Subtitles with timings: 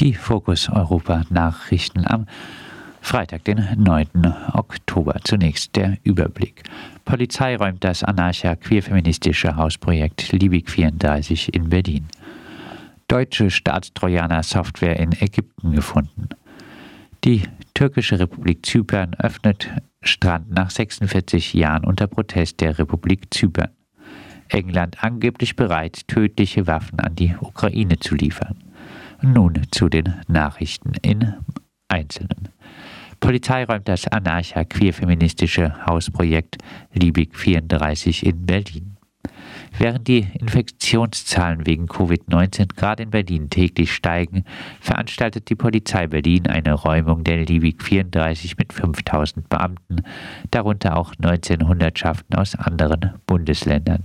[0.00, 2.26] Die Fokus Europa Nachrichten am
[3.00, 4.08] Freitag, den 9.
[4.54, 5.16] Oktober.
[5.24, 6.62] Zunächst der Überblick.
[7.04, 12.06] Polizei räumt das anarcha-queerfeministische Hausprojekt Liebig 34 in Berlin.
[13.08, 16.30] Deutsche Staatstrojaner-Software in Ägypten gefunden.
[17.24, 17.42] Die
[17.74, 19.68] türkische Republik Zypern öffnet
[20.02, 23.70] Strand nach 46 Jahren unter Protest der Republik Zypern.
[24.54, 28.56] England angeblich bereit, tödliche Waffen an die Ukraine zu liefern.
[29.20, 31.34] Nun zu den Nachrichten in
[31.88, 32.48] Einzelnen.
[33.18, 36.58] Polizei räumt das anarcha-queer-feministische Hausprojekt
[36.92, 38.96] Liebig 34 in Berlin.
[39.76, 44.44] Während die Infektionszahlen wegen Covid-19 gerade in Berlin täglich steigen,
[44.80, 50.02] veranstaltet die Polizei Berlin eine Räumung der Liebig 34 mit 5000 Beamten,
[50.52, 54.04] darunter auch 19 Hundertschaften aus anderen Bundesländern.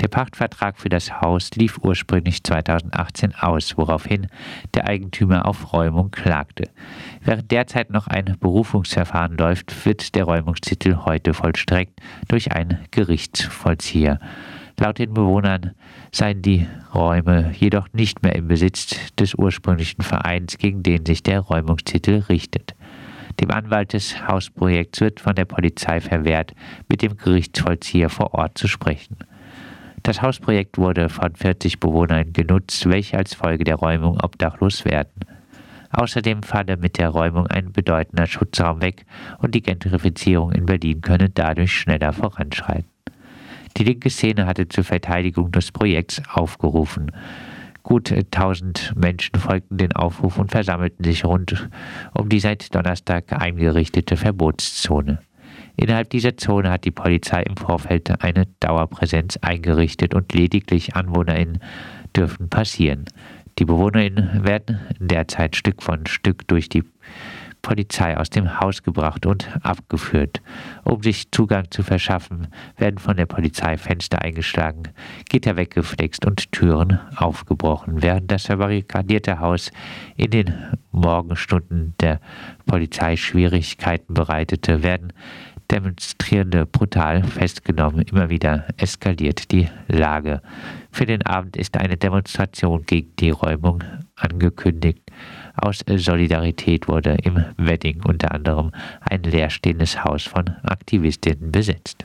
[0.00, 4.28] Der Pachtvertrag für das Haus lief ursprünglich 2018 aus, woraufhin
[4.72, 6.70] der Eigentümer auf Räumung klagte.
[7.22, 14.20] Während derzeit noch ein Berufungsverfahren läuft, wird der Räumungstitel heute vollstreckt durch einen Gerichtsvollzieher.
[14.78, 15.72] Laut den Bewohnern
[16.10, 21.40] seien die Räume jedoch nicht mehr im Besitz des ursprünglichen Vereins, gegen den sich der
[21.40, 22.74] Räumungstitel richtet.
[23.38, 26.54] Dem Anwalt des Hausprojekts wird von der Polizei verwehrt,
[26.88, 29.18] mit dem Gerichtsvollzieher vor Ort zu sprechen.
[30.02, 35.20] Das Hausprojekt wurde von 40 Bewohnern genutzt, welche als Folge der Räumung obdachlos werden.
[35.90, 39.04] Außerdem falle mit der Räumung ein bedeutender Schutzraum weg
[39.38, 42.88] und die Gentrifizierung in Berlin könne dadurch schneller voranschreiten.
[43.76, 47.12] Die linke Szene hatte zur Verteidigung des Projekts aufgerufen.
[47.82, 51.68] Gut 1000 Menschen folgten den Aufruf und versammelten sich rund
[52.14, 55.18] um die seit Donnerstag eingerichtete Verbotszone.
[55.80, 61.60] Innerhalb dieser Zone hat die Polizei im Vorfeld eine Dauerpräsenz eingerichtet und lediglich AnwohnerInnen
[62.14, 63.06] dürfen passieren.
[63.58, 66.84] Die BewohnerInnen werden derzeit Stück von Stück durch die
[67.62, 70.42] Polizei aus dem Haus gebracht und abgeführt.
[70.84, 74.82] Um sich Zugang zu verschaffen, werden von der Polizei Fenster eingeschlagen,
[75.30, 78.02] Gitter weggeflext und Türen aufgebrochen.
[78.02, 79.72] Während das verbarrikadierte Haus
[80.16, 80.54] in den
[80.90, 82.20] Morgenstunden der
[82.66, 85.12] Polizei Schwierigkeiten bereitete, werden
[85.70, 88.02] Demonstrierende brutal festgenommen.
[88.02, 90.42] Immer wieder eskaliert die Lage.
[90.90, 93.84] Für den Abend ist eine Demonstration gegen die Räumung
[94.16, 95.00] angekündigt.
[95.54, 102.04] Aus Solidarität wurde im Wedding unter anderem ein leerstehendes Haus von Aktivistinnen besetzt.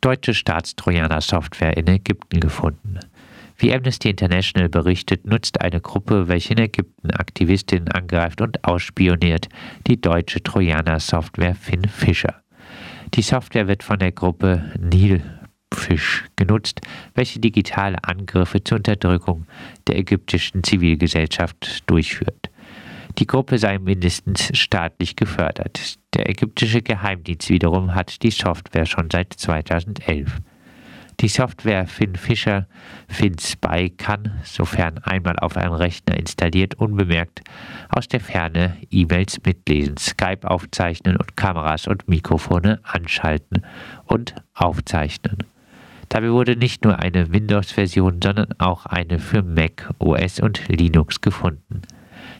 [0.00, 3.00] Deutsche Staatstrojaner-Software in Ägypten gefunden.
[3.58, 9.48] Wie Amnesty International berichtet, nutzt eine Gruppe, welche in Ägypten Aktivistinnen angreift und ausspioniert,
[9.86, 12.42] die deutsche Trojaner-Software Finn Fischer.
[13.14, 16.80] Die Software wird von der Gruppe Nilfish genutzt,
[17.14, 19.46] welche digitale Angriffe zur Unterdrückung
[19.86, 22.50] der ägyptischen Zivilgesellschaft durchführt.
[23.18, 25.96] Die Gruppe sei mindestens staatlich gefördert.
[26.12, 30.40] Der ägyptische Geheimdienst wiederum hat die Software schon seit 2011.
[31.20, 32.66] Die Software FinFisher
[33.08, 37.40] FinSpy kann, sofern einmal auf einem Rechner installiert, unbemerkt
[37.88, 43.62] aus der Ferne E-Mails mitlesen, Skype aufzeichnen und Kameras und Mikrofone anschalten
[44.04, 45.38] und aufzeichnen.
[46.10, 51.82] Dabei wurde nicht nur eine Windows-Version, sondern auch eine für Mac OS und Linux gefunden.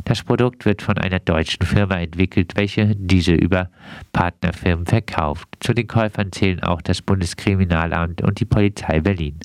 [0.05, 3.71] Das Produkt wird von einer deutschen Firma entwickelt, welche diese über
[4.13, 5.49] Partnerfirmen verkauft.
[5.61, 9.39] Zu den Käufern zählen auch das Bundeskriminalamt und die Polizei Berlin.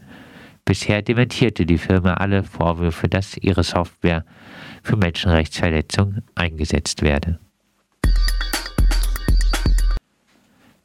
[0.65, 4.23] Bisher dementierte die Firma alle Vorwürfe, dass ihre Software
[4.83, 7.39] für Menschenrechtsverletzungen eingesetzt werde.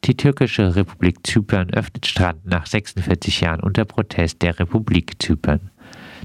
[0.03, 5.69] Die türkische Republik Zypern öffnet Strand nach 46 Jahren unter Protest der Republik Zypern.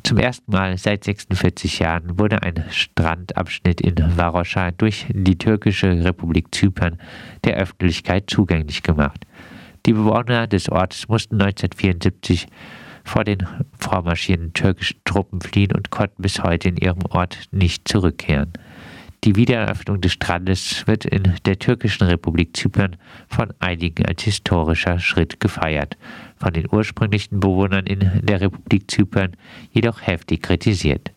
[0.04, 6.52] Zum ersten Mal seit 46 Jahren wurde ein Strandabschnitt in Varosha durch die türkische Republik
[6.54, 6.98] Zypern
[7.44, 9.24] der Öffentlichkeit zugänglich gemacht.
[9.86, 12.46] Die Bewohner des Ortes mussten 1974
[13.04, 13.46] vor den
[13.78, 18.52] vormarschierenden türkischen Truppen fliehen und konnten bis heute in ihrem Ort nicht zurückkehren.
[19.24, 22.96] Die Wiedereröffnung des Strandes wird in der türkischen Republik Zypern
[23.28, 25.96] von einigen als historischer Schritt gefeiert,
[26.38, 29.36] von den ursprünglichen Bewohnern in der Republik Zypern
[29.70, 31.12] jedoch heftig kritisiert.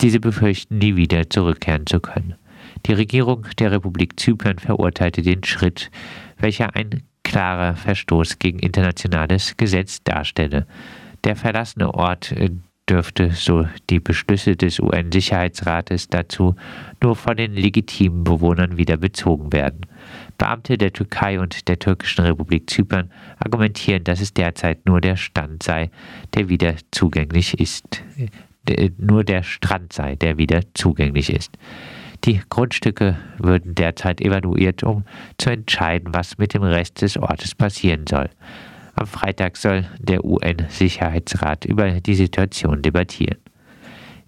[0.00, 2.34] Diese befürchten, nie wieder zurückkehren zu können.
[2.86, 5.90] Die Regierung der Republik Zypern verurteilte den Schritt,
[6.38, 10.66] welcher ein klarer Verstoß gegen internationales Gesetz darstelle.
[11.24, 12.32] Der verlassene Ort
[12.88, 16.54] dürfte, so die Beschlüsse des UN-Sicherheitsrates dazu,
[17.02, 19.86] nur von den legitimen Bewohnern wieder bezogen werden.
[20.38, 25.62] Beamte der Türkei und der türkischen Republik Zypern argumentieren, dass es derzeit nur der Stand
[25.62, 25.90] sei,
[26.34, 28.02] der wieder zugänglich ist.
[28.98, 31.56] Nur der Strand sei, der wieder zugänglich ist.
[32.24, 35.04] Die Grundstücke würden derzeit evaluiert, um
[35.36, 38.30] zu entscheiden, was mit dem Rest des Ortes passieren soll.
[38.96, 43.38] Am Freitag soll der UN-Sicherheitsrat über die Situation debattieren.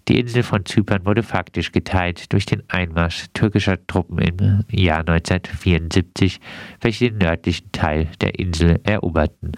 [0.07, 6.39] Die Insel von Zypern wurde faktisch geteilt durch den Einmarsch türkischer Truppen im Jahr 1974,
[6.79, 9.51] welche den nördlichen Teil der Insel eroberten.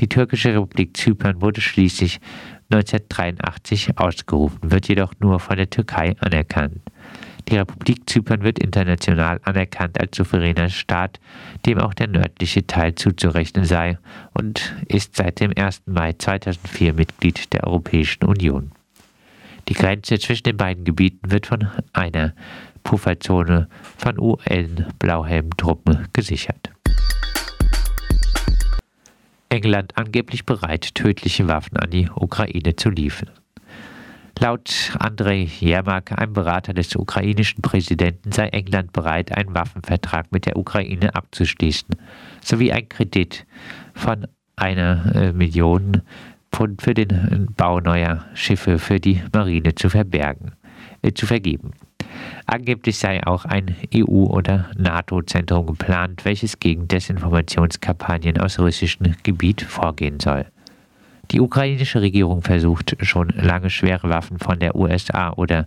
[0.00, 2.20] Die türkische Republik Zypern wurde schließlich
[2.70, 6.80] 1983 ausgerufen, wird jedoch nur von der Türkei anerkannt.
[7.48, 11.20] Die Republik Zypern wird international anerkannt als souveräner Staat,
[11.66, 13.98] dem auch der nördliche Teil zuzurechnen sei
[14.32, 15.82] und ist seit dem 1.
[15.86, 18.72] Mai 2004 Mitglied der Europäischen Union.
[19.68, 22.34] Die Grenze zwischen den beiden Gebieten wird von einer
[22.82, 26.70] Pufferzone von UN-Blauhelm-Truppen gesichert.
[29.48, 33.30] England angeblich bereit, tödliche Waffen an die Ukraine zu liefern.
[34.40, 40.56] Laut Andrei Jermak, einem Berater des ukrainischen Präsidenten, sei England bereit, einen Waffenvertrag mit der
[40.56, 41.96] Ukraine abzuschließen,
[42.42, 43.46] sowie einen Kredit
[43.94, 44.26] von
[44.56, 46.02] einer äh, Million
[46.52, 50.52] Pfund für den Bau neuer Schiffe für die Marine zu verbergen,
[51.02, 51.72] äh, zu vergeben.
[52.46, 60.20] Angeblich sei auch ein EU- oder NATO-Zentrum geplant, welches gegen Desinformationskampagnen aus russischem Gebiet vorgehen
[60.20, 60.46] soll.
[61.34, 65.66] Die ukrainische Regierung versucht schon lange schwere Waffen von der USA oder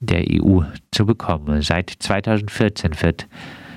[0.00, 1.60] der EU zu bekommen.
[1.60, 3.26] Seit 2014 führt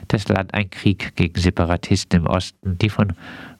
[0.07, 3.11] das Land einen Krieg gegen Separatisten im Osten, die von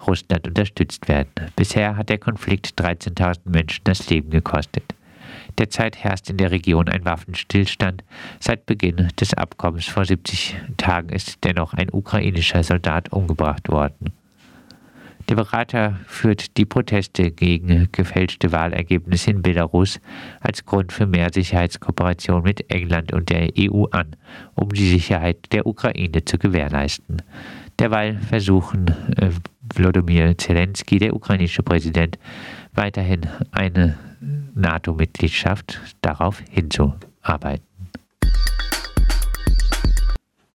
[0.08, 1.30] Russland unterstützt werden.
[1.58, 4.96] Bisher hat der Konflikt 13.000 Menschen das Leben gekostet.
[5.58, 8.02] Derzeit herrscht in der Region ein Waffenstillstand.
[8.40, 14.14] Seit Beginn des Abkommens vor 70 Tagen ist dennoch ein ukrainischer Soldat umgebracht worden.
[15.32, 20.02] Der Berater führt die Proteste gegen gefälschte Wahlergebnisse in Belarus
[20.42, 24.18] als Grund für mehr Sicherheitskooperation mit England und der EU an,
[24.56, 27.22] um die Sicherheit der Ukraine zu gewährleisten.
[27.80, 32.20] Derweil versuchen äh, Zelensky, der ukrainische Präsident,
[32.74, 33.98] weiterhin eine
[34.54, 37.71] NATO-Mitgliedschaft darauf hinzuarbeiten.